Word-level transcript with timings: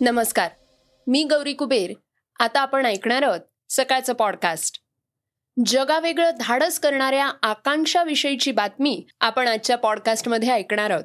नमस्कार. 0.00 0.50
मी 1.06 1.24
गौरी 1.24 1.52
कुबेर. 1.52 1.92
आता 2.40 2.60
आपण 2.60 2.86
ऐकणार 2.86 3.22
आहोत 3.22 3.40
सकाळचं 3.68 4.12
पॉडकास्ट 4.12 4.80
जगावेगळं 5.66 6.30
धाडस 6.40 6.78
करणाऱ्या 6.78 7.32
आकांक्षाविषयीची 7.42 8.52
बातमी 8.52 9.06
आपण 9.20 9.48
आजच्या 9.48 9.76
पॉडकास्टमध्ये 9.76 10.48
ऐकणार 10.48 10.90
आहोत. 10.90 11.04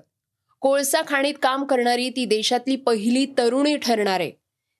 कोळसा 0.60 1.02
खाणीत 1.08 1.34
काम 1.42 1.66
करणारी 1.66 2.10
ती 2.10 2.26
देशातली 2.26 2.76
पहिली 2.76 3.26
तरुणी 3.38 3.78
ठरणार. 3.78 4.20
आहे 4.20 4.32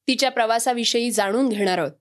तिच्या 0.08 0.32
प्रवासाविषयी 0.32 1.12
जाणून 1.12 1.50
घेणार 1.50 1.78
आहोत. 1.78 1.92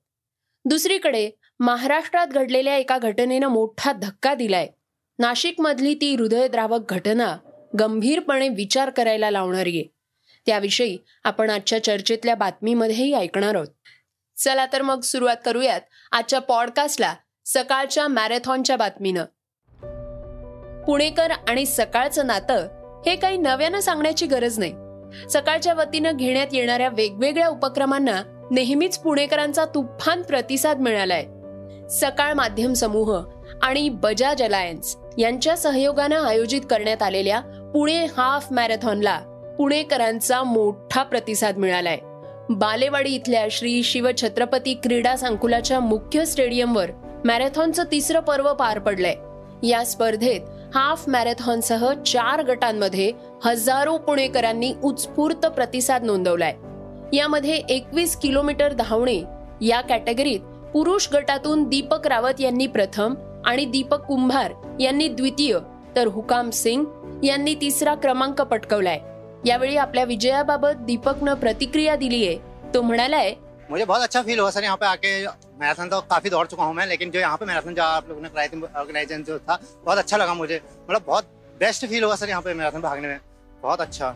दुसरीकडे 0.65 1.31
महाराष्ट्रात 1.59 2.27
घडलेल्या 2.27 2.75
एका 2.75 2.97
घटनेनं 2.97 3.47
मोठा 3.47 3.91
धक्का 3.91 4.33
दिलाय. 4.33 4.67
नाशिकमधली 5.19 5.95
ती 5.95 6.15
हृदयद्रावक 6.15 6.93
घटना 6.93 7.37
गंभीरपणे 7.79 8.49
विचार 8.49 8.89
करायला 8.89 9.31
लावणारी 9.31 9.77
आहे. 9.77 9.92
त्याविषयी 10.45 10.97
आपण 11.23 11.49
आजच्या 11.49 11.83
चर्चेतल्या 11.83 12.35
बातमीमध्येही 12.35 13.13
ऐकणार 13.13 13.55
आहोत. 13.55 13.67
चला 14.37 14.65
तर 14.73 14.81
मग 14.81 15.01
सुरुवात 15.01 15.35
करूयात 15.45 15.81
आजच्या 16.11 16.39
पॉडकास्टला 16.39 17.15
सकाळच्या 17.45 18.07
मॅरेथॉनच्या 18.07 18.77
बातमीनं. 18.77 19.23
पुणेकर 20.85 21.31
आणि 21.31 21.65
सकाळचं 21.65 22.27
नातं 22.27 22.67
हे 23.05 23.15
काही 23.15 23.37
नव्यानं 23.37 23.79
सांगण्याची 23.79 24.25
गरज 24.25 24.59
नाही. 24.59 24.73
सकाळच्या 25.29 25.73
वतीनं 25.73 26.11
घेण्यात 26.15 26.47
येणाऱ्या 26.51 26.89
वेगवेगळ्या 26.89 27.47
उपक्रमांना 27.47 28.47
नेहमीच 28.51 28.97
पुणेकरांचा 28.97 29.65
तुफान 29.65 30.21
प्रतिसाद 30.21 30.79
मिळालाय. 30.79 31.25
सकाळ 31.89 32.33
माध्यम 32.33 32.73
समूह 32.73 33.23
आणि 33.61 33.89
बजाज 33.89 34.43
अलायन्स 34.43 34.97
यांच्या 35.17 35.57
सहयोगानं 35.57 36.23
आयोजित 36.23 36.61
करण्यात 36.69 37.03
आलेल्या 37.03 37.39
पुणे 37.73 38.05
हाफ 38.05 38.47
मॅरेथॉनला 38.51 39.21
पुणेकरांचा 39.57 40.43
मोठा 40.43 41.03
प्रतिसाद 41.03 41.57
मिळालाय. 41.57 41.97
बालेवाडी 42.49 43.09
इथल्या 43.09 43.47
श्री 43.51 43.83
शिवछत्रपती 43.83 44.73
क्रीडा 44.73 45.15
संकुलाच्या 45.15 45.79
मुख्य 45.79 46.25
स्टेडियमवर 46.25 46.91
मॅरेथॉनचं 47.25 47.83
तिसरं 47.91 48.19
पर्व 48.19 48.53
पार 48.53 48.79
पडलंय. 48.79 49.15
या 49.67 49.85
स्पर्धेत 49.85 50.41
हाफ 50.75 51.03
मॅरेथॉनसह 51.07 51.93
चार 51.93 52.43
गटांमध्ये 52.43 53.11
हजारो 53.43 53.97
पुणेकरांनी 53.97 54.73
उत्स्फूर्त 54.83 55.45
प्रतिसाद 55.45 56.03
नोंदवलाय. 56.03 56.55
यामध्ये 57.13 57.61
एकवीस 57.69 58.15
किलोमीटर 58.15 58.73
धावणे 58.73 59.23
या 59.61 59.81
कॅटेगरीत 59.81 60.39
पुरुष 60.73 61.07
गटातून 61.13 61.63
दीपक 61.69 62.07
रावत 62.07 62.41
यांनी 62.41 62.67
प्रथम 62.67 63.13
आणि 63.45 63.65
दीपक 63.65 64.01
कुंभार 64.01 64.53
यांनी 64.79 65.07
द्वितीय 65.07 65.57
तर 65.95 66.07
हुकाम 66.07 66.49
सिंग 66.49 66.85
यांनी 67.23 67.55
तिसरा 67.55 67.95
क्रमांक 67.95 68.41
पटकवलाय. 68.41 68.99
यावेळी 69.45 69.77
आपल्या 69.77 70.03
विजयाबाबत 70.03 70.85
दीपकनं 70.85 71.33
प्रतिक्रिया 71.35 71.95
दिली 71.95 72.25
आहे 72.27 72.71
तो 72.73 72.81
म्हणालाय 72.81 73.33
मुझे 73.69 73.85
बहुत 73.85 74.01
अच्छा 74.01 74.21
फील 74.21 74.39
हुआ 74.39 74.49
सर 74.51 74.63
यहाँ 74.63 74.77
पे 74.77 74.85
आके 74.85 75.25
मैराथन 75.59 75.89
तो 75.89 75.99
काफी 76.09 76.29
दौड़ 76.29 76.45
चुका 76.47 76.63
हूँ 76.63 76.73
मैं 76.75 76.87
लेकिन 76.87 77.11
जो 77.11 77.19
यहाँ 77.19 77.37
पे 77.37 77.45
मैराथन 77.45 77.73
जो 77.75 77.81
आप 77.83 78.09
लोगों 78.09 78.21
ने 78.21 78.29
कराई 78.29 78.47
थी 78.47 78.61
ऑर्गेनाइजेशन 78.61 79.23
जो 79.23 79.37
था 79.39 79.59
बहुत 79.85 79.97
अच्छा 79.97 80.17
लगा 80.17 80.33
मुझे। 80.33 80.55
मतलब 80.55 81.03
बहुत 81.07 81.23
बेस्ट 81.59 81.85
फील 81.85 82.03
हुआ 82.03 82.15
सर 82.15 82.29
यहाँ 82.29 82.41
पे 82.41 82.53
मैराथन 82.53 82.81
भागने 82.81 83.07
में। 83.07 83.19
बहुत 83.63 83.81
अच्छा। 83.81 84.09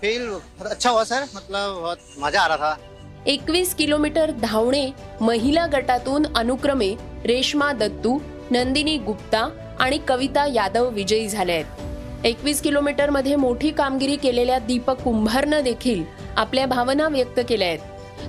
फील 0.00 0.28
बहुत 0.28 0.66
अच्छा 0.66 0.90
हुआ 0.90 1.04
सर 1.04 1.22
मतलब 1.34 1.74
बहुत 1.74 1.98
मजा 2.18 2.40
आ 2.40 2.46
रहा 2.46 2.56
था। 2.56 2.78
एकवीस 3.26 3.74
किलोमीटर 3.74 4.30
धावणे 4.40 4.90
महिला 5.22 5.66
गटातून 5.68 6.26
अनुक्रमे 6.36 6.94
रेश्मा 7.26 7.72
दत्तू 7.74 8.18
नंदिनी 8.52 8.96
गुप्ता 9.06 9.48
आणि 9.80 9.98
कविता 10.08 10.46
यादव 10.46 10.88
विजयी 10.90 11.28
झाले 11.28 11.52
आहेत. 11.52 11.87
एकवीस 12.24 12.60
किलोमीटरमध्ये 12.60 13.34
मोठी 13.36 13.70
कामगिरी 13.70 14.16
केलेल्या 14.16 14.58
दीपक 14.58 15.02
कुंभारनं 15.02 15.62
देखील 15.64 16.02
आपल्या 16.36 16.64
भावना 16.66 17.06
व्यक्त 17.08 17.40
केल्या 17.48 17.68
आहेत. 17.68 17.78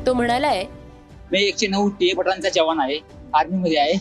तो 0.06 0.14
म्हणालाय 0.14 0.64
मी 1.32 1.42
एकशे 1.44 1.68
नऊ 1.68 1.88
टी 2.00 2.14
पटांचा 2.14 2.50
जवान 2.50 2.80
आहे 2.80 3.00
आर्मी 3.34 3.58
मध्ये 3.58 3.78
आहे. 3.78 3.98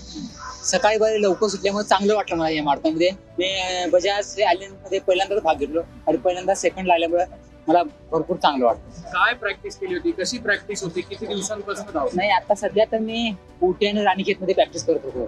सकाळी 0.64 0.98
बरे 0.98 1.20
लवकर 1.22 1.48
सुटल्यामुळे 1.48 1.84
चांगलं 1.84 2.14
वाटलं 2.14 2.36
मला 2.36 2.50
या 2.50 2.62
मार्गामध्ये 2.62 3.10
मी 3.38 3.86
बजाजमध्ये 3.92 4.98
पहिल्यांदाच 4.98 5.42
भाग 5.42 5.58
घेतलो 5.58 5.80
आणि 6.06 6.16
पहिल्यांदा 6.16 6.54
सेकंड 6.54 6.86
लागल्यामुळे 6.86 7.24
मला 7.68 7.82
भरपूर 7.82 8.36
चांगलं 8.36 8.64
वाटतं. 8.64 9.00
काय 9.00 9.34
प्रॅक्टिस 9.34 9.76
केली 9.76 9.94
होती? 9.94 10.10
कशी 10.10 10.38
प्रॅक्टिस 10.38 10.82
होती? 10.82 11.00
किती 11.00 11.26
दिवसांपासून 11.26 11.86
धावत 11.94 12.10
नाही 12.14 12.30
आता 12.30 12.54
सध्या 12.54 12.84
तर 12.92 12.98
मी 12.98 13.32
उटी 13.62 13.86
आणि 13.86 14.02
राणीखेत 14.02 14.34
मध्ये 14.40 14.54
प्रॅक्टिस 14.54 14.84
करत 14.86 14.98
होतो. 15.04 15.24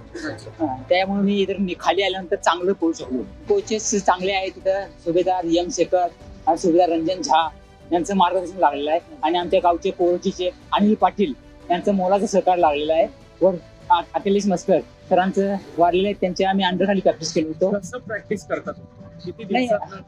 हा, 0.61 0.83
त्यामुळे 0.89 1.23
मी 1.23 1.37
इतर 1.37 1.56
मी 1.59 1.75
खाली 1.81 2.03
आल्यानंतर 2.03 2.37
चांगलं 2.37 2.73
पोहू 2.73 2.93
शकलो. 2.93 3.23
कोचेस 3.49 4.05
चांगले 4.05 4.33
आहेत 4.33 4.53
तिथं 4.56 4.84
सुभेदार 5.05 5.45
यम 5.45 5.69
शेखर 5.69 6.06
आणि 6.47 6.59
सुभेदार 6.59 6.89
रंजन 6.89 7.23
झा 7.23 7.49
यांचं 7.93 8.17
मार्गदर्शन 8.17 8.59
लागलेलं 8.59 8.91
आहे. 8.91 9.00
आणि 9.23 9.39
आमच्या 9.39 9.61
गावचे 9.62 9.91
कोरोचीचे 9.91 10.50
अनिल 10.73 10.95
पाटील 10.95 11.33
यांचं 11.71 11.95
मोलाचं 11.95 12.27
सहकार 12.27 12.56
लागलेलं 12.56 12.93
आहे. 12.93 13.06
वर 13.43 13.55
आ- 13.91 14.03
अखिलेश 14.15 14.47
मस्कर 14.47 14.81
सरांचं 15.11 15.56
वारलेलं 15.79 16.09
आहे. 16.09 16.15
त्यांच्या 16.21 16.50
आम्ही 16.50 16.65
अंडर 16.65 16.87
खाली 16.87 17.00
प्रॅक्टिस 17.00 17.34
केली 17.34 17.49
होतो. 17.49 17.79
कसं 17.79 17.99
प्रॅक्टिस 17.99 18.47
करतात 18.47 18.75
किती 19.25 19.45
नाही. 19.50 19.67
दिवसात? 19.67 20.03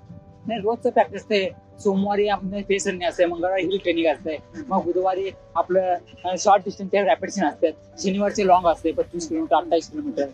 नाही 0.46 0.60
रोजचं 0.60 0.90
प्रॅक्टिस 0.90 1.24
ते 1.24 1.50
सोमवारी 1.82 2.28
आपलं 2.28 2.60
फेस 2.60 2.86
रनिंग 2.86 3.08
असते 3.08 3.26
मंगळवारी 3.26 3.62
हिल 3.62 3.78
ट्रेनिंग 3.82 4.12
असते 4.12 4.36
मग 4.68 4.82
बुधवारी 4.82 5.30
आपलं 5.54 5.96
शॉर्ट 6.38 6.62
डिस्टन्स 6.64 6.90
रॅपिड 6.94 7.28
असतात. 7.28 7.72
शनिवारचे 8.02 8.46
लॉंग 8.46 8.66
असते 8.66 8.92
पंचवीस 8.92 9.28
किलोमीटर 9.28 9.56
अठ्ठावीस 9.56 9.90
किलोमीटर. 9.90 10.26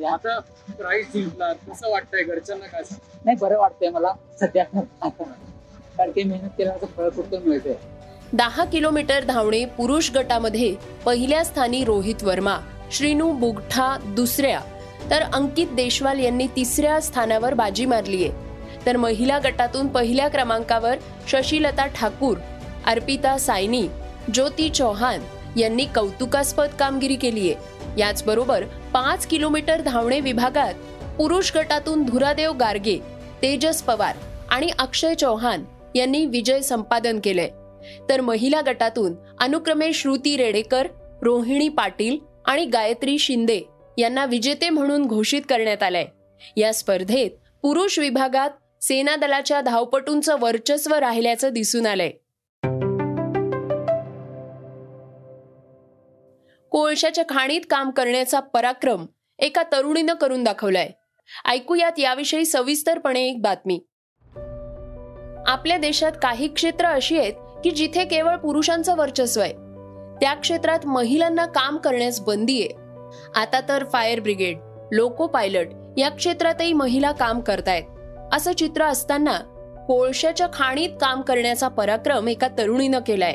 या- 0.00 0.12
आता 0.12 0.38
प्राईज 0.78 1.06
जिंकला 1.06 1.52
कसं 1.52 1.90
वाटतंय 1.90 2.22
घरच्यांना 2.22 2.66
काय? 2.66 2.82
नाही 3.24 3.36
बरं 3.40 3.58
वाटतंय 3.58 3.90
मला 3.90 4.12
सध्या. 4.40 4.64
कारण 5.98 6.10
की 6.10 6.22
मेहनत 6.22 6.48
केल्याचं 6.58 6.86
फळ 6.86 7.08
कुठं 7.08 7.38
मिळतंय. 7.46 7.74
दहा 8.32 8.64
किलोमीटर 8.64 9.24
धावणे 9.24 9.64
पुरुष 9.64 10.10
गटामध्ये 10.14 10.74
पहिल्या 11.06 11.44
स्थानी 11.44 11.84
रोहित 11.84 12.24
वर्मा 12.24 12.58
श्रीनू 12.92 13.32
बुगठा 13.32 13.96
दुसऱ्या. 14.04 14.60
तर 15.10 15.22
अंकित 15.22 15.66
देशवाल 15.66 16.18
यांनी 16.18 16.46
तिसऱ्या 16.46 17.00
स्थानावर 17.00 17.54
बाजी 17.54 17.84
मारली 17.84 18.28
आहे 18.28 18.49
तर 18.86 18.96
महिला 18.96 19.38
गटातून 19.38 19.88
पहिल्या 19.88 20.28
क्रमांकावर 20.28 20.96
शशीलता 21.28 21.86
ठाकूर 21.86 22.36
अर्पिता 22.86 23.38
सायनी 23.38 23.88
ज्योती 24.34 24.68
चौहान 24.68 25.20
यांनी 25.58 25.84
कौतुकास्पद 25.84 26.68
कामगिरी 26.78 27.16
केली 27.16 27.52
आहे. 27.52 27.80
याचबरोबर 28.00 28.64
पाच 28.64 29.26
किलोमीटर 29.26 29.80
धावणे 29.80 30.20
विभागात 30.20 30.74
पुरुष 31.18 31.52
गटातून 31.56 32.04
धुरादेव 32.04 32.52
गार्गे 32.52 32.98
तेजस 33.42 33.82
पवार 33.82 34.16
आणि 34.48 34.70
अक्षय 34.78 35.14
चौहान 35.14 35.64
यांनी 35.94 36.26
विजय 36.26 36.60
संपादन 36.60 37.20
केलंय. 37.24 37.48
तर 38.08 38.20
महिला 38.20 38.60
गटातून 38.66 39.14
अनुक्रमे 39.40 39.92
श्रुती 39.92 40.36
रेडेकर 40.36 40.88
रोहिणी 41.22 41.68
पाटील 41.68 42.18
आणि 42.44 42.64
गायत्री 42.64 43.18
शिंदे 43.18 43.60
यांना 43.98 44.24
विजेते 44.24 44.70
म्हणून 44.70 45.06
घोषित 45.06 45.42
करण्यात 45.48 45.82
आलंय. 45.82 46.06
या 46.56 46.74
स्पर्धेत 46.74 47.30
पुरुष 47.62 47.98
विभागात 47.98 48.50
सेना 48.80 49.16
दलाच्या 49.16 49.60
धावपटूंचं 49.60 50.36
वर्चस्व 50.40 50.94
राहिल्याचं 50.94 51.48
दिसून 51.48 51.86
आलंय. 51.86 52.10
कोळशाच्या 56.70 57.24
खाणीत 57.28 57.60
काम 57.70 57.90
करण्याचा 57.90 58.40
पराक्रम 58.40 59.06
एका 59.38 59.62
तरुणीनं 59.62 60.14
करून 60.14 60.44
दाखवलाय. 60.44 60.90
ऐकूयात 61.46 61.98
याविषयी 61.98 62.44
सविस्तरपणे 62.44 63.28
एक 63.28 63.42
बातमी. 63.42 63.80
आपल्या 65.46 65.78
देशात 65.78 66.12
काही 66.22 66.48
क्षेत्र 66.48 66.86
अशी 66.86 67.18
आहेत 67.18 67.32
की 67.64 67.70
जिथे 67.70 68.04
केवळ 68.04 68.36
पुरुषांचं 68.36 68.96
वर्चस्व 68.96 69.40
आहे. 69.40 69.52
त्या 70.20 70.34
क्षेत्रात 70.34 70.86
महिलांना 70.86 71.46
काम 71.46 71.76
करण्यास 71.76 72.20
बंदी 72.20 72.62
आहे. 72.62 72.74
आता 73.40 73.60
तर 73.68 73.84
फायर 73.84 74.20
ब्रिगेड 74.20 74.58
लोको 74.92 75.26
पायलट 75.26 75.66
या 75.98 76.08
क्षेत्रातही 76.08 76.72
महिला 76.72 77.12
काम 77.12 77.40
करतायत. 77.40 77.84
असं 78.32 78.52
चित्र 78.52 78.84
असताना 78.84 79.38
कोळशाच्या 79.88 80.46
खाणीत 80.52 80.90
काम 81.00 81.20
करण्याचा 81.20 81.68
पराक्रम 81.68 82.28
एका 82.28 82.48
तरुणीनं 82.58 82.98
केलाय. 82.98 83.34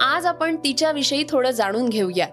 आज 0.00 0.26
आपण 0.26 0.56
तिच्याविषयी 0.56 1.24
थोडं 1.28 1.50
जाणून 1.50 1.88
घेऊया. 1.88 2.26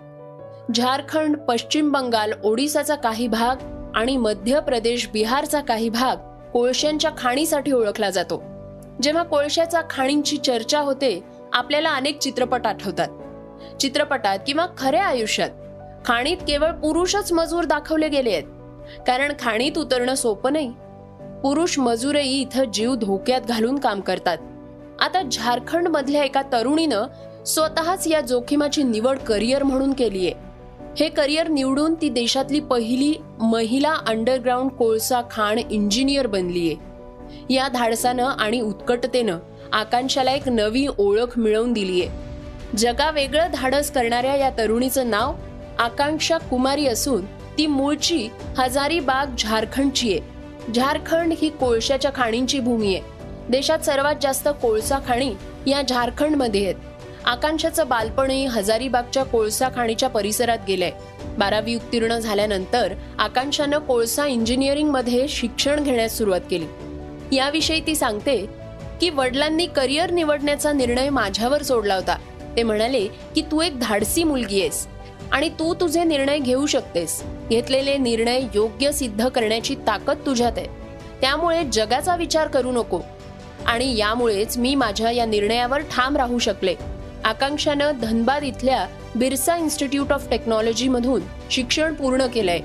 झारखंड 0.76 1.38
पश्चिम 1.38 1.92
बंगाल 1.92 2.34
ओडिसाचा 2.44 2.96
काही 2.96 3.28
भाग 3.28 3.56
आणि 3.96 4.18
मध्य 4.18 4.60
प्रदेश 4.60 5.10
बिहारचा 5.14 5.62
काही 5.62 5.90
भाग 5.90 6.16
कोळशांच्या 6.50 7.12
खाणीसाठी 7.18 7.72
ओळखला 7.72 8.10
जातो. 8.10 8.44
जेव्हा 9.02 9.24
कोळशाच्या 9.24 9.82
खाणींची 9.90 10.38
चर्चा 10.38 10.80
होते 10.80 11.24
आपल्याला 11.54 11.90
अनेक 11.90 12.20
चित्रपट 12.20 12.68
आठवतात. 12.68 13.08
चित्रपटात 13.80 14.40
किंवा 14.48 14.66
खऱ्या 14.78 15.06
आयुष्यात 15.06 15.50
खाणीत 16.06 16.38
केवळ 16.38 16.72
पुरुषच 16.72 17.34
मजूर 17.34 17.64
दाखवले 17.64 18.08
गेले 18.08 18.32
आहेत. 18.32 18.44
कारण 19.08 19.34
खाणीत 19.40 19.78
उतरणं 19.78 20.16
सोपं 20.16 20.54
नाही 20.54 20.74
पुरुष 21.44 21.80
मजुरही 21.80 22.42
इथं 22.42 22.64
जीव 22.72 22.96
धोक्यात 22.96 23.42
घालून 23.42 23.80
काम 23.80 24.02
करतात. 24.02 24.38
आता 25.02 25.22
झारखंड 25.32 25.88
मधल्या 25.88 26.24
एका 26.24 26.42
तरुणीनं 26.42 27.04
स्वतःच 27.44 28.08
या 28.08 28.22
जोखीमाची 28.22 28.84
निवड 28.84 29.18
करिअर 29.18 29.64
म्हणून 29.64 29.94
केलीये. 29.94 30.34
हे 31.00 31.10
करिअर 31.10 31.48
निवडून 31.48 31.94
ती 31.94 32.10
देशातली 32.10 32.60
पहिली 32.60 33.14
महिला 33.42 33.94
अंडरग्राऊंड 34.08 34.70
कोळसा 34.70 35.22
खाण 35.32 35.60
इंजिनियर 35.72 36.28
बनलीये. 36.28 36.76
या 37.50 37.68
धाडसानं 37.68 38.26
आणि 38.26 38.62
उत्कटतेनं 38.62 39.40
आकांक्षाला 39.74 40.32
एक 40.32 40.50
नवी 40.50 40.88
ओळख 40.98 41.40
मिळवून 41.40 41.74
दिलीये. 41.74 42.10
जगा 42.78 43.12
वेगळं 43.12 43.48
धाडस 43.54 43.92
करणाऱ्या 43.92 44.36
या 44.36 44.50
तरुणीचं 44.50 45.10
नाव 45.10 45.34
आकांक्षा 45.80 46.38
कुमारी 46.38 46.88
असून 46.88 47.26
ती 47.26 47.68
मूळची 47.68 48.30
हजारीबाग 48.58 49.26
झारखंडची 49.40 50.12
आहे 50.12 50.33
झारखंड 50.76 51.34
ही 51.42 51.50
कोळशाच्या 51.50 52.12
खाणींची 52.16 52.60
भूमी 52.60 52.96
आहे. 52.96 53.04
देशात 53.50 53.80
सर्वात 53.80 54.16
जास्त 54.22 54.48
कोळसा 54.62 55.00
खाणी 55.08 55.34
या 55.68 55.82
झारखंडमध्ये 55.82 56.64
आहेत. 56.64 56.76
आकांक्षाचं 57.26 57.88
बालपणही 57.88 58.46
हजारीबागच्या 58.46 59.24
कोळसा 59.24 59.70
खाणीच्या 59.76 60.10
परिसरात 60.10 60.58
गेलंय. 60.68 60.92
बारावी 61.38 61.76
उत्तीर्ण 61.76 62.18
झाल्यानंतर 62.18 62.94
आकांक्षानं 63.20 63.78
कोळसा 63.78 64.26
इंजिनिअरिंगमध्ये 64.26 65.28
शिक्षण 65.28 65.84
घेण्यास 65.84 66.18
सुरुवात 66.18 66.42
केली. 66.50 66.66
याविषयी 67.36 67.82
ती 67.88 67.96
सांगते 67.96 68.46
की 69.02 69.10
वडिलांनी 69.10 69.66
करिअर 69.66 70.12
निवडण्याचा 70.12 70.72
निर्णय 70.72 71.10
माझ्यावर 71.10 71.62
सोडला 71.62 71.96
होता. 71.96 72.18
ते 72.58 72.64
म्हणाले 72.64 73.08
की 73.08 73.42
तू 73.42 73.62
एक 73.62 73.80
धाडसी 73.80 74.24
मुलगी 74.24 74.62
आहेस. 74.62 74.88
आणि 75.34 75.50
तू 75.50 75.74
तुझे 75.74 76.04
निर्णय 76.04 76.40
घेऊ 76.40 76.66
शकतेस. 76.66 77.24
घेतलेले 77.50 77.98
निर्णय 77.98 78.42
योग्य 78.56 78.92
सिद्ध 78.92 79.28
करण्याची 79.28 79.76
ताकद 79.76 80.18
तुझ्यात 80.26 80.52
आहे. 80.58 80.68
त्यामुळे 81.22 81.64
जगाचा 81.64 82.16
विचार 82.16 82.48
करू 82.48 82.72
नको. 82.72 83.00
आणि 83.66 83.98
यामुळेच 83.98 84.58
मी 84.58 84.76
माझ्या 84.76 85.12
या 85.12 85.26
निर्णयावर 85.26 85.80
ठाम 85.80 86.18
राहू 86.18 86.40
शकले. 86.40 86.76
आकांक्षानं 87.24 87.92
धनबाद 88.02 88.44
इथल्या 88.44 88.88
बिरसा 89.16 89.58
इन्स्टिट्यूट 89.58 90.14
ऑफ 90.14 90.30
टेक्नॉलॉजी 90.30 90.88
मधून 90.88 91.22
शिक्षण 91.52 91.94
पूर्ण 91.94 92.26
केलंय. 92.26 92.60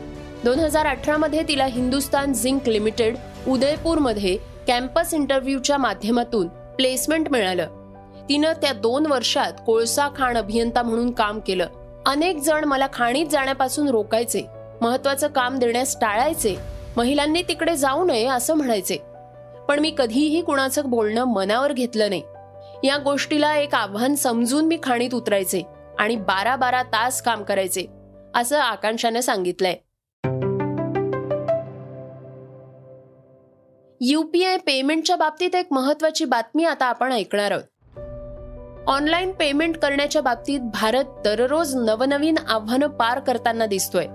दोन 0.44 0.58
हजार 0.58 0.86
अठरा 0.86 1.16
मध्ये 1.16 1.42
तिला 1.48 1.66
हिंदुस्तान 1.66 2.32
झिंक 2.32 2.68
लिमिटेड 2.68 3.16
उदयपूरमध्ये 3.48 4.38
कॅम्पस 4.66 5.14
इंटरव्ह्यूच्या 5.14 5.78
माध्यमातून 5.78 6.48
प्लेसमेंट 6.48 7.28
मिळालं. 7.30 7.66
तिनं 8.28 8.52
त्या 8.52 8.72
दोन 8.72 9.06
वर्षात 9.06 9.52
कोळसा 9.66 10.08
खाण 10.08 10.36
अभियंता 10.36 10.82
म्हणून 10.82 11.10
काम 11.10 11.40
केलं. 11.40 11.66
अनेक 12.08 12.36
जण 12.36 12.64
मला 12.64 12.86
खाणीत 12.92 13.26
जाण्यापासून 13.26 13.88
रोकायचे 13.88 14.42
महत्वाचं 14.80 15.28
काम 15.28 15.58
देण्यास 15.58 15.96
टाळायचे 16.00 16.56
महिलांनी 16.96 17.42
तिकडे 17.42 17.76
जाऊ 17.76 18.04
नये 18.04 18.26
असं 18.26 18.54
म्हणायचे. 18.54 18.96
पण 19.68 19.78
मी 19.78 19.94
कधीही 19.98 20.40
कुणाचं 20.40 20.90
बोलणं 20.90 21.24
मनावर 21.24 21.72
घेतलं 21.72 22.08
नाही. 22.08 22.22
या 22.84 22.96
गोष्टीला 22.96 23.56
एक 23.56 23.74
आव्हान 23.74 24.14
समजून 24.14 24.64
मी 24.64 24.78
खाणीत 24.82 25.14
उतरायचे 25.14 25.62
आणि 25.98 26.16
बारा 26.16 26.56
बारा 26.56 26.82
तास 26.82 27.22
काम 27.22 27.42
करायचे 27.42 27.86
असं 28.34 28.58
आकांक्षाने 28.58 29.22
सांगितलंय. 29.22 29.76
युपीआय 34.00 34.56
पेमेंटच्या 34.56 35.16
बाबतीत 35.16 35.54
एक 35.54 35.66
महत्वाची 35.70 36.24
बातमी 36.24 36.64
आता 36.64 36.86
आपण 36.86 37.12
ऐकणार 37.12 37.50
आहोत. 37.50 37.64
ऑनलाईन 38.88 39.32
पेमेंट 39.32 39.76
करण्याच्या 39.76 40.22
बाबतीत 40.22 40.60
भारत 40.60 41.04
दररोज 41.24 41.74
नवनवीन 41.76 42.34
आव्हानं 42.48 42.86
पार 42.86 43.18
करताना 43.18 43.66
दिसतोय. 43.66 44.06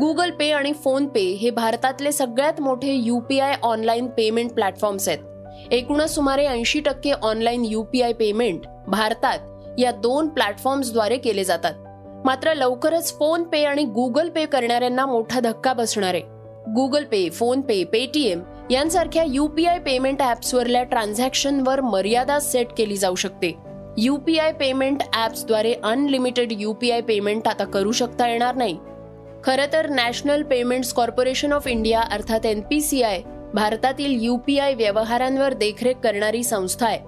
गुगल 0.00 0.30
पे 0.30 0.50
आणि 0.50 0.72
फोन 0.72 1.06
पे 1.06 1.20
हे 1.20 1.50
भारतातले 1.50 2.12
सगळ्यात 2.12 2.60
मोठे 2.60 2.92
युपीआय 2.92 3.54
ऑनलाईन 3.62 4.06
पेमेंट 4.06 4.52
प्लॅटफॉर्म्स 4.52 5.08
आहेत. 5.08 5.18
एकूणच 5.70 6.14
सुमारे 6.14 6.46
ऐंशी 6.46 6.80
टक्के 6.80 7.12
ऑनलाईन 7.12 7.64
युपीआय 7.64 8.12
पेमेंट 8.12 8.66
भारतात 8.88 9.38
या 9.78 9.90
दोन 9.90 10.28
प्लॅटफॉर्म्सद्वारे 10.28 11.16
केले 11.16 11.44
जातात. 11.44 11.74
मात्र 12.24 12.54
लवकरच 12.54 13.12
फोन 13.18 13.42
पे 13.42 13.64
आणि 13.64 13.84
गुगल 13.84 14.28
पे 14.28 14.46
करणाऱ्यांना 14.46 15.06
मोठा 15.06 15.40
धक्का 15.40 15.72
बसणार 15.72 16.14
आहे. 16.14 16.22
गुगल 16.72 17.04
पे 17.04 17.28
फोन 17.30 17.60
पे 17.60 17.84
पेटीएम 17.84 18.40
यांसारख्या 18.70 19.24
युपीआय 19.26 19.78
पेमेंट 19.78 20.22
ऍप्सवरल्या 20.22 20.82
ट्रान्झॅक्शनवर 20.82 21.80
मर्यादा 21.80 22.40
सेट 22.40 22.68
केली 22.78 22.96
जाऊ 22.96 23.14
शकते. 23.14 23.65
U 23.98 24.16
P 24.16 24.36
I 24.38 24.50
payment 24.52 25.02
ॲप्सद्वारे 25.14 25.72
unlimited 25.84 26.52
U 26.52 26.72
P 26.72 26.90
I 26.90 27.00
payment 27.00 27.46
आता 27.48 27.64
करू 27.64 27.92
शकता 27.92 28.28
येणार 28.28 28.54
नाही. 28.54 28.76
खरं 29.44 29.72
तर 29.72 29.88
national 29.90 30.42
payments 30.42 30.92
corporation 30.92 31.52
of 31.52 31.66
India 31.66 32.00
अर्थात 32.12 32.46
एन 32.46 32.60
पी 32.60 32.80
सी 32.80 33.00
आय 33.02 33.20
भारतातील 33.54 34.18
यू 34.22 34.36
पी 34.36 34.58
आय 34.58 34.74
व्यवहारांवर 34.74 35.54
देखरेख 35.54 35.96
करणारी 36.02 36.42
संस्था 36.44 36.86
आहे. 36.86 36.98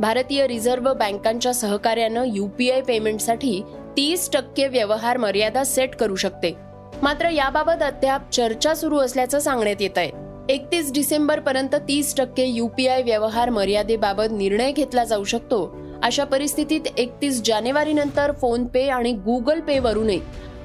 भारतीय 0.00 0.46
रिझर्व्ह 0.46 0.92
बँकांच्या 0.92 1.52
सहकार्यानं 1.54 2.24
आय 2.72 2.80
पेमेंटसाठी 2.80 3.60
तीस 3.96 4.28
टक्के 4.32 4.66
व्यवहार 4.68 5.16
मर्यादा 5.16 5.64
सेट 5.64 5.94
करू 5.94 6.16
शकते. 6.16 6.54
मात्र 7.02 7.28
याबाबत 7.28 7.82
अद्याप 7.82 8.30
चर्चा 8.30 8.74
सुरू 8.74 8.98
असल्याचं 8.98 9.38
सांगण्यात 9.38 9.82
येत 9.82 9.98
आहे. 9.98 10.10
एकतीस 10.48 10.92
डिसेंबर 10.92 11.40
पर्यंत 11.40 11.74
तीस 11.88 12.14
टक्के 12.16 12.44
यू 12.44 12.66
पी 12.68 12.86
आय 12.86 13.02
व्यवहार 13.02 13.50
मर्यादेबाबत 13.50 14.32
निर्णय 14.32 14.72
घेतला 14.72 15.04
जाऊ 15.04 15.24
शकतो. 15.24 15.83
अशा 16.04 16.24
परिस्थितीत 16.24 16.80
एकतीस 16.98 17.42
जानेवारी 17.42 17.92
नंतर 17.92 18.32
फोन 18.32 18.66
पे 18.66 18.88
आणि 18.88 19.12
गुगल 19.12 19.60
पे 19.60 19.78
वरूनही 19.78 20.20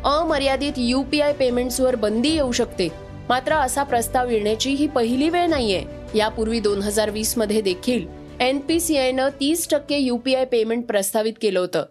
अमर्यादित 0.06 0.74
युपीआय 0.78 1.34
पेमेंट्सवर 1.34 1.96
बंदी 1.96 2.30
येऊ 2.30 2.52
शकते. 2.52 2.88
मात्र 3.30 3.54
असा 3.54 3.84
प्रस्ताव 3.84 4.30
येण्याची 4.30 4.70
ही 4.70 4.88
पहिली 4.88 5.30
वेळ 5.30 5.48
नाहीये. 5.48 5.86
यापूर्वी 6.16 6.60
दोन 6.60 6.82
हजार 6.82 7.10
वीसमध्ये 7.10 7.62
देखील 7.62 8.08
एनपीसीआयनं 8.40 9.30
तीस 9.40 9.70
टक्के 9.70 9.98
युपीआय 9.98 10.46
पेमेंट 10.46 10.86
प्रस्तावित 10.88 11.34
केलं 11.42 11.60
होतं. 11.60 11.86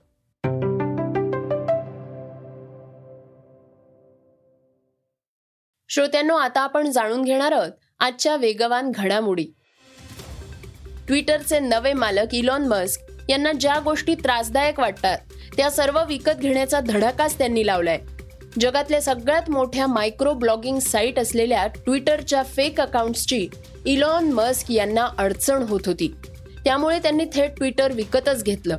श्रोत्यांनो 5.88 6.34
आता 6.34 6.60
आपण 6.60 6.90
जाणून 6.90 7.22
घेणार 7.22 7.52
आहोत 7.52 7.72
आजच्या 8.00 8.36
वेगवान 8.36 8.92
घडामोडी. 8.94 9.46
ट्विटरचे 11.06 11.58
नवे 11.60 11.92
मालक 11.92 12.34
इलॉन 12.34 12.66
मस्क 12.66 13.07
यांना 13.28 13.52
ज्या 13.52 13.78
गोष्टी 13.78 14.14
त्रासदायक 14.14 14.80
वाटतात 14.80 15.18
त्या 15.56 15.70
सर्व 15.70 16.04
विकत 16.04 16.32
घेण्याचा 16.40 16.80
धडाकाच 16.80 17.38
त्यांनी 17.38 17.66
लावलाय. 17.66 17.98
जगातल्या 18.60 19.02
सगळ्यात 19.02 19.50
मोठ्या 19.50 19.86
मायक्रो 19.86 20.34
ब्लॉगिंग 20.34 20.78
साईट 20.78 21.18
असलेल्या 21.18 21.66
ट्विटरच्या 21.66 22.42
फेक 22.42 22.80
अकाउंट्सची 22.80 23.48
इलॉन 23.86 24.32
मस्क 24.32 24.70
यांना 24.70 25.08
अडचण 25.18 25.62
होत 25.62 25.80
होती. 25.86 26.14
त्यामुळे 26.64 26.98
त्यांनी 26.98 27.24
थेट 27.34 27.56
ट्विटर 27.56 27.92
विकतच 27.92 28.44
घेतलं. 28.44 28.76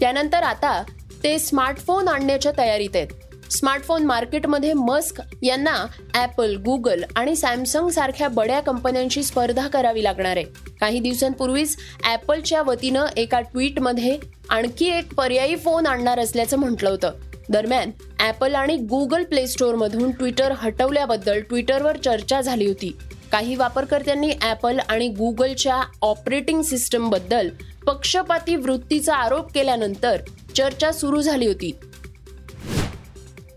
त्यानंतर 0.00 0.42
आता 0.42 0.82
ते 1.24 1.38
स्मार्टफोन 1.38 2.08
आणण्याच्या 2.08 2.52
तयारीत 2.58 2.90
आहेत. 2.94 3.06
स्मार्टफोन 3.52 4.02
मार्केटमध्ये 4.02 4.72
मस्क 4.72 5.20
यांना 5.42 5.86
ऍपल 6.14 6.56
गुगल 6.56 7.02
आणि 7.16 7.36
सॅमसंग 7.36 7.88
सारख्या 7.88 8.28
बड्या 8.28 8.60
कंपन्यांची 8.60 9.22
स्पर्धा 9.22 9.68
करावी 9.68 10.04
लागणार 10.04 10.36
आहे. 10.36 10.44
काही 10.80 11.00
दिवसांपूर्वीच 11.00 11.76
ऍपलच्या 12.12 12.62
वतीनं 12.62 13.06
एका 13.16 13.40
ट्विटमध्ये 13.40 14.18
आणखी 14.48 14.86
एक 14.86 15.14
पर्यायी 15.14 15.56
फोन 15.56 15.86
आणणार 15.86 16.18
असल्याचं 16.18 16.56
म्हटलं 16.56 16.90
होतं. 16.90 17.12
दरम्यान 17.48 17.90
ऍपल 18.20 18.54
आणि 18.54 18.76
गुगल 18.76 19.24
प्ले 19.24 19.46
स्टोअर 19.46 19.74
मधून 19.74 20.10
ट्विटर 20.10 20.52
हटवल्याबद्दल 20.52 21.40
ट्विटरवर 21.40 21.96
चर्चा 21.96 22.40
झाली 22.40 22.66
होती. 22.66 22.96
काही 23.32 23.54
वापरकर्त्यांनी 23.54 24.32
ऍपल 24.42 24.78
आणि 24.88 25.08
गुगलच्या 25.08 25.80
ऑपरेटिंग 26.02 26.62
सिस्टमबद्दल 26.62 27.48
पक्षपाती 27.86 28.56
वृत्तीचा 28.56 29.14
आरोप 29.14 29.52
केल्यानंतर 29.52 30.16
चर्चा 30.56 30.92
सुरू 30.92 31.20
झाली 31.20 31.46
होती. 31.46 31.78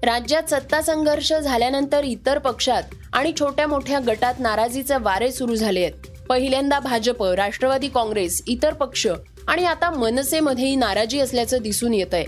राज्यात 0.05 0.49
सत्ता 0.49 0.79
संघर्ष 0.81 1.31
झाल्यानंतर 1.33 2.03
इतर 2.03 2.37
पक्षात 2.37 2.93
आणि 3.13 3.31
छोट्या 3.39 3.65
मोठ्या 3.67 3.99
गटात 4.07 4.39
नाराजीचे 4.39 4.95
वारे 5.01 5.31
सुरू 5.31 5.55
झाले 5.55 5.81
आहेत. 5.81 6.07
पहिल्यांदा 6.29 6.79
भाजप 6.79 7.23
राष्ट्रवादी 7.37 7.87
काँग्रेस 7.87 8.41
इतर 8.47 8.73
पक्ष 8.73 9.07
आणि 9.47 9.65
आता 9.65 9.89
मनसेमध्येही 9.89 10.75
नाराजी 10.75 11.19
असल्याचं 11.19 11.61
दिसून 11.61 11.93
येत 11.93 12.13
आहे. 12.13 12.25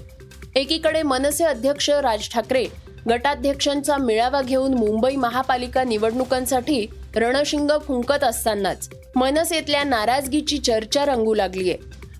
एकीकडे 0.55 1.01
मनसे 1.03 1.43
अध्यक्ष 1.43 1.89
राज 1.89 2.29
ठाकरे 2.33 2.65
गटाध्यक्षांचा 3.09 3.97
मेळावा 3.97 4.41
घेऊन 4.41 4.73
मुंबई 4.73 5.15
महापालिका 5.15 5.83
निवडणुकांसाठी 5.83 6.85
रणशिंग 7.15 7.71
फुंकत 7.87 8.23
असतानाच 8.23 8.89
मनसेतल्या 9.15 9.83
नाराजगीची 9.83 10.57
चर्चा 10.57 11.05
रंगू 11.05 11.33
लागलीय 11.33 11.75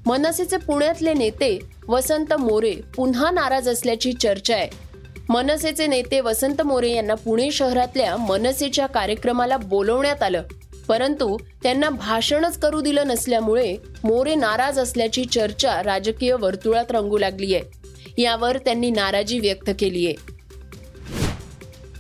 मनसेचे 0.06 0.58
पुण्यातले 0.58 1.14
नेते 1.14 1.58
वसंत 1.88 2.34
मोरे 2.34 2.76
पुन्हा 2.96 3.32
नाराज 3.32 3.70
असल्याची 3.70 4.14
चर्चा 4.14 4.56
आहे. 4.56 4.87
मनसेचे 5.30 5.88
नेते 5.88 6.20
वसंत 6.20 6.62
मोरे 6.62 6.92
यांना 6.92 7.16
पुणे 7.16 7.52
शहरातल्या 7.52 8.18
मनसेच्या 8.18 8.86
कार्यक्रमाला 8.86 9.58
बोलवण्यात 9.58 10.24
आलं. 10.24 10.44
परंतु 10.88 11.38
त्यांना 11.64 11.90
भाषणच 11.90 12.58
करू 12.60 12.82
दिलं 12.82 13.08
नसल्यामुळे 13.08 13.76
मोरे 14.04 14.36
नाराज 14.36 14.80
असल्याची 14.80 15.26
चर्चा 15.26 15.84
राजकीय 15.84 16.34
वर्तुळात 16.34 16.92
रंगू 16.92 17.18
लागली 17.18 17.56
आहे 17.56 18.22
यावर 18.22 18.58
त्यांनी 18.58 18.90
नाराजी 18.90 19.40
व्यक्त 19.40 19.70
केली 19.80 20.06
आहे 20.08 20.37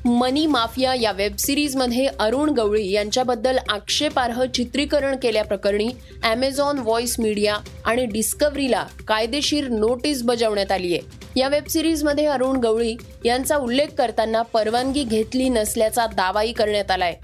मनी 0.08 0.46
माफिया 0.46 0.94
या 0.94 1.12
वेब 1.12 1.36
सिरीजमध्ये 1.38 2.06
अरुण 2.20 2.50
गवळी 2.50 2.90
यांच्याबद्दल 2.92 3.58
आक्षेपार्ह 3.70 4.44
चित्रीकरण 4.46 5.16
केल्याप्रकरणी 5.22 5.88
अमेझॉन 6.24 6.80
व्हॉइस 6.80 7.16
मीडिया 7.20 7.58
आणि 7.86 8.06
डिस्कव्हरीला 8.06 8.86
कायदेशीर 9.08 9.68
नोटीस 9.70 10.22
बजावण्यात 10.24 10.72
आली 10.72 10.94
आहे. 10.94 11.40
या 11.40 11.48
वेब 11.48 11.68
सिरीजमध्ये 11.70 12.26
अरुण 12.26 12.60
गवळी 12.60 12.96
यांचा 13.26 13.58
उल्लेख 13.58 13.88
करताना 13.98 14.42
परवानगी 14.54 15.04
घेतली 15.04 15.50
नसल्याचा 15.50 16.06
दावाही 16.16 16.54
करण्यात 16.54 16.92
आलाय. 16.92 17.16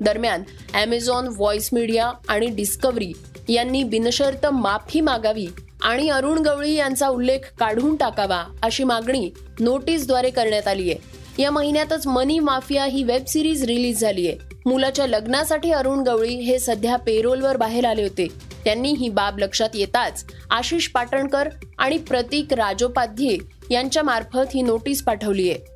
दरम्यान 0.00 0.42
अमेझॉन 0.74 1.28
व्हॉइस 1.28 1.68
मीडिया 1.72 2.10
आणि 2.28 2.46
डिस्कव्हरी 2.46 3.12
यांनी 3.48 3.84
बिनशर्त 3.84 4.46
माफी 4.46 5.00
मागावी 5.00 5.46
आणि 5.82 6.08
अरुण 6.08 6.38
गवळी 6.38 6.74
यांचा 6.74 7.08
उल्लेख 7.08 7.52
काढून 7.58 7.96
टाकावा 7.96 8.44
अशी 8.62 8.84
मागणी 8.84 9.30
नोटीसद्वारे 9.60 10.30
करण्यात 10.30 10.68
आली 10.68 10.90
आहे. 10.90 11.21
या 11.38 11.50
महिन्यातच 11.50 12.06
मनी 12.06 12.38
माफिया 12.38 12.84
ही 12.84 13.02
वेब 13.02 13.24
सिरीज 13.24 13.64
रिलीज 13.64 14.00
झाली 14.00 14.28
आहे 14.28 14.56
मुलाच्या 14.66 15.06
लग्नासाठी 15.06 15.70
अरुण 15.70 16.02
गवळी 16.02 16.34
हे 16.34 16.58
सध्या 16.58 16.96
पेरोलवर 16.96 17.56
बाहेर 17.56 17.84
आले 17.84 18.02
होते. 18.02 18.26
त्यांनी 18.64 18.92
ही 18.92 19.08
बाब 19.08 19.38
लक्षात 19.38 19.68
येताच 19.74 20.24
आशिष 20.50 20.88
पाटणकर 20.88 21.48
आणि 21.78 21.98
प्रतीक 21.98 22.52
राजोपाध्ये 22.52 23.36
यांच्या 23.70 24.02
मार्फत 24.02 24.54
ही 24.54 24.62
नोटीस 24.62 25.02
पाठवली 25.02 25.50
आहे 25.50 25.70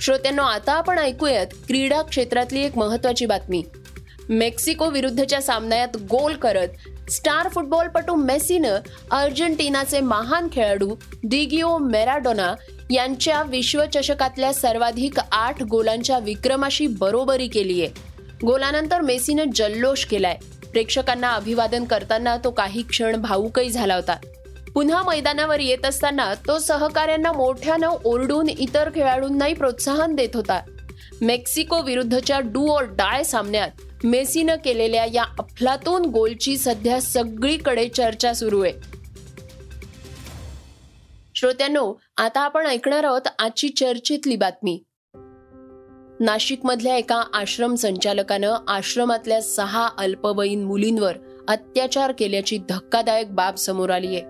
श्रोत्यांनो 0.00 0.42
आता 0.42 0.72
आपण 0.72 0.98
ऐकूयात 0.98 1.46
क्रीडा 1.66 2.02
क्षेत्रातली 2.02 2.64
एक 2.64 2.76
महत्वाची 2.78 3.26
बातमी. 3.26 3.62
मेक्सिको 4.28 4.88
विरुद्धच्या 4.90 5.40
सामन्यात 5.42 5.96
गोल 5.96 6.34
करत 6.34 7.10
स्टार 7.10 7.48
फुटबॉलपटू 7.48 8.14
मेसीनं 8.14 8.78
अर्जेंटिनाचे 9.10 10.00
महान 10.00 10.48
खेळाडू 10.52 10.94
डिगिओ 11.24 11.76
मेराडोना 11.78 12.54
यांच्या 12.90 13.42
विश्वचषकातल्या 13.42 14.54
सर्वाधिक 14.54 15.20
आठ 15.32 15.62
गोलांच्या 15.62 16.18
विक्रमाशी 16.18 16.86
बरोबरी 16.86 17.48
केली 17.48 17.82
आहे 17.82 17.90
गोलानंतर 18.46 19.00
मेसीनं 19.00 19.44
जल्लोष 19.54 20.04
केलाय. 20.04 20.36
प्रेक्षकांना 20.72 21.30
अभिवादन 21.32 21.84
करताना 21.84 22.36
तो 22.36 22.50
काही 22.50 22.82
क्षण 22.82 23.16
भाऊकही 23.16 23.70
झाला 23.70 23.94
होता. 23.94 24.16
पुन्हा 24.74 25.02
मैदानावर 25.02 25.60
येत 25.60 25.86
असताना 25.86 26.34
तो 26.34 26.58
सहकाऱ्यांना 26.58 27.32
मोठ्यानं 27.32 27.88
ओरडून 28.04 28.48
इतर 28.48 28.90
खेळाडूंनाही 28.94 29.54
प्रोत्साहन 29.54 30.14
देत 30.14 30.28
होता. 30.34 30.60
मेक्सिको 31.20 31.82
विरुद्धच्या 31.82 32.40
डू 32.40 32.68
ऑर 32.68 32.84
डाय 32.84 33.24
सामन्यात 33.24 33.70
मेसीनं 34.04 34.54
केलेल्या 34.64 35.04
या 35.14 35.24
अफलातून 35.38 36.02
गोलची 36.02 36.58
सध्या 36.58 37.00
सगळीकडे 37.00 37.88
चर्चा 37.88 38.32
सुरू 38.32 38.62
आहे. 38.62 38.72
श्रोत्यांनो 41.38 41.94
आता 42.16 42.40
आपण 42.40 42.66
ऐकणार 42.66 43.04
आहोत 43.04 43.20
आजची 43.38 43.68
चर्चेतली 43.68 44.36
बातमी. 44.36 44.82
नाशिकमधल्या 46.20 46.96
एका 46.96 47.22
आश्रम 47.32 47.74
संचालकानं 47.74 48.54
आश्रमातल्या 48.68 49.42
सहा 49.42 49.88
अल्पवयीन 49.98 50.64
मुलींवर 50.64 51.16
अत्याचार 51.48 52.12
केल्याची 52.12 52.58
धक्कादायक 52.68 53.34
बाब 53.34 53.54
समोर 53.54 53.90
आली 53.90 54.06
आहे. 54.06 54.20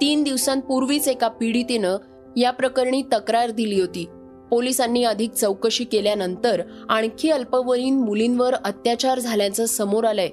तीन 0.00 0.22
दिवसांपूर्वीच 0.22 1.08
एका 1.08 1.28
पीडितेनं 1.28 1.96
या 2.36 2.50
प्रकरणी 2.50 3.02
तक्रार 3.02 3.50
दिली 3.50 3.80
होती. 3.80 4.06
पोलिसांनी 4.50 5.04
अधिक 5.04 5.32
चौकशी 5.32 5.84
केल्यानंतर 5.84 6.62
आणखी 6.88 7.30
अल्पवयीन 7.30 8.04
मुलींवर 8.04 8.54
अत्याचार 8.54 9.18
झाल्याचं 9.18 9.66
समोर 9.66 10.04
आलंय. 10.04 10.30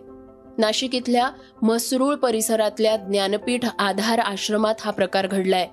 नाशिक 0.58 0.96
इथल्या 0.96 1.30
मसरूळ 1.62 2.16
परिसरातल्या 2.16 2.98
ज्ञानपीठ 2.98 3.66
आधार 3.80 4.20
आश्रमात 4.20 4.76
हा 4.80 4.92
प्रकार 4.92 5.28
घडलाय. 5.28 5.70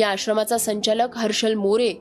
या 0.00 0.08
आश्रमाचा 0.08 0.58
संचालक 0.58 1.16
हर्षल 1.16 1.54
मोरे 1.54 1.94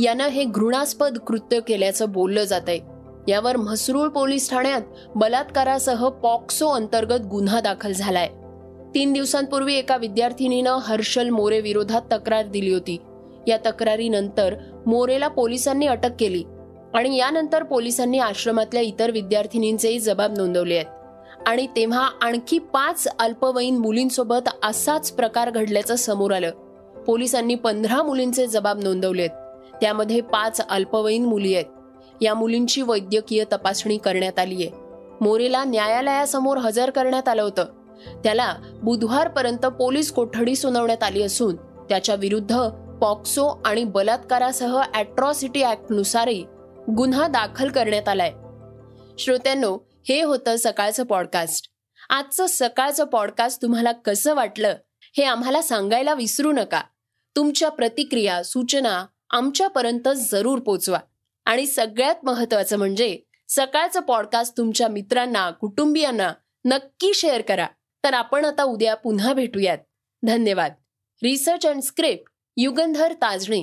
यानं 0.00 0.26
हे 0.26 0.44
घृणास्पद 0.44 1.18
कृत्य 1.18 1.60
केल्याचं 1.60 2.12
बोललं 2.12 2.44
जात 2.44 2.60
आहे 2.68 2.80
यावर 3.28 3.56
म्हसरूळ 3.56 4.08
पोलीस 4.08 4.50
ठाण्यात 4.50 4.80
बलात्कारासह 5.14 6.08
पॉक्सो 6.08 6.68
अंतर्गत 6.68 7.26
गुन्हा 7.26 7.60
दाखल 7.60 7.92
झालाय. 7.92 8.28
तीन 8.94 9.12
दिवसांपूर्वी 9.12 9.74
एका 9.74 9.96
विद्यार्थिनीनं 9.96 10.70
हर्षल 10.70 11.28
मोरे 11.28 11.60
विरोधात 11.60 12.02
तक्रार 12.12 12.46
दिली 12.46 12.72
होती. 12.72 12.96
या 13.48 13.56
तक्रारीनंतर 13.56 14.54
मोरेला 14.86 15.28
पोलिसांनी 15.28 15.86
अटक 15.86 16.10
केली 16.20 16.44
आणि 16.94 17.16
यानंतर 17.16 17.62
पोलिसांनी 17.62 18.18
आश्रमातल्या 18.18 18.82
इतर 18.82 19.10
विद्यार्थिनींचेही 19.10 19.98
जबाब 19.98 20.36
नोंदवले 20.36 20.76
आहेत. 20.76 20.86
आणि 21.46 21.66
तेव्हा 21.76 22.10
आणखी 22.22 22.58
पाच 22.58 23.08
अल्पवयीन 23.18 23.76
मुलींसोबत 23.76 24.48
असाच 24.62 25.12
प्रकार 25.12 25.50
घडल्याचं 25.50 25.96
समोर 25.96 26.32
आलं. 26.32 26.50
पोलिसांनी 27.06 27.54
पंधरा 27.54 28.02
मुलींचे 28.02 28.46
जबाब 28.46 28.82
नोंदवलेत. 28.82 29.30
त्यामध्ये 29.80 30.20
पाच 30.20 30.60
अल्पवयीन 30.68 31.24
मुली 31.24 31.54
आहेत. 31.54 31.66
या 32.20 32.34
मुलींची 32.34 32.82
वैद्यकीय 32.82 33.44
तपासणी 33.52 33.98
करण्यात 33.98 34.38
आली 34.38 34.54
आहे 34.54 34.70
मोरेला 35.20 35.64
न्यायालयासमोर 35.64 36.56
हजर 36.56 36.90
करण्यात 36.90 37.28
आलं 37.28 37.42
होतं. 37.42 37.64
त्याला 38.24 38.54
बुधवारपर्यंत 38.82 39.66
पोलीस 39.66 40.12
कोठडी 40.12 40.56
सुनावण्यात 40.56 41.02
आली 41.02 41.22
असून 41.22 41.56
त्याच्या 41.56 42.14
विरुद्ध 42.14 42.68
पॉक्सो 43.00 43.62
आणि 43.64 43.84
बलात्कारासह 43.84 44.82
अॅट्रॉसिटी 44.94 45.64
ऍक्टनुसारही 45.64 46.44
गुन्हा 46.96 47.28
दाखल 47.28 47.68
करण्यात 47.68 48.08
आलाय. 48.08 48.32
श्रोत्यांनो 49.18 49.88
हे 50.08 50.22
होतं 50.22 50.54
सकाळचं 50.58 51.04
पॉडकास्ट. 51.04 51.66
आजचं 52.10 52.46
सकाळचं 52.48 53.04
पॉडकास्ट 53.04 53.62
तुम्हाला 53.62 53.92
कसं 53.92 54.34
वाटलं 54.34 54.74
हे 55.16 55.24
आम्हाला 55.24 55.62
सांगायला 55.62 56.14
विसरू 56.14 56.52
नका. 56.52 56.80
तुमच्या 57.36 57.68
प्रतिक्रिया 57.68 58.42
सूचना 58.42 59.06
आमच्यापर्यंत 59.30 60.08
जरूर 60.16 60.58
पोचवा. 60.58 60.98
आणि 61.44 61.66
सगळ्यात 61.66 62.14
महत्वाचं 62.22 62.76
म्हणजे 62.76 63.18
सकाळचं 63.48 64.00
पॉडकास्ट 64.00 64.56
तुमच्या 64.56 64.88
मित्रांना 64.88 65.50
कुटुंबियांना 65.50 66.32
नक्की 66.64 67.14
शेअर 67.14 67.40
करा. 67.40 67.66
तर 68.04 68.14
आपण 68.14 68.44
आता 68.44 68.62
उद्या 68.62 68.94
पुन्हा 68.94 69.32
भेटूयात. 69.32 69.78
धन्यवाद. 70.22 70.72
Research 71.22 71.66
and 71.66 71.82
script 71.82 72.32
Yugandhar 72.56 73.12
Tajne. 73.12 73.62